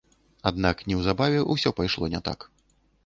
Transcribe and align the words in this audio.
Аднак 0.49 0.81
неўзабаве 0.91 1.39
ўсё 1.53 1.73
пайшло 1.81 2.13
не 2.15 2.25
так. 2.29 2.39